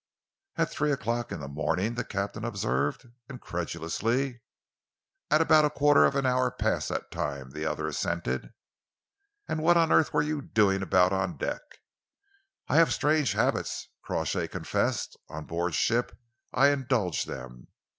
"At 0.55 0.71
three 0.71 0.91
o'clock 0.91 1.31
in 1.31 1.41
the 1.41 1.47
morning?" 1.47 1.93
the 1.93 2.03
captain 2.03 2.43
observed 2.43 3.05
incredulously. 3.29 4.41
"At 5.29 5.41
about 5.41 5.63
a 5.63 5.69
quarter 5.69 6.05
of 6.05 6.15
an 6.15 6.25
hour 6.25 6.49
past 6.49 6.89
that 6.89 7.11
time," 7.11 7.51
the 7.51 7.67
other 7.67 7.85
assented. 7.87 8.51
"And 9.47 9.61
what 9.61 9.77
on 9.77 9.91
earth 9.91 10.11
were 10.11 10.23
you 10.23 10.41
doing 10.41 10.81
about 10.81 11.13
on 11.13 11.37
deck?" 11.37 11.61
"I 12.67 12.77
have 12.77 12.91
strange 12.91 13.33
habits," 13.33 13.89
Crawshay 14.01 14.47
confessed. 14.47 15.17
"On 15.29 15.45
board 15.45 15.75
ship 15.75 16.17
I 16.51 16.69
indulge 16.69 17.25
them. 17.25 17.67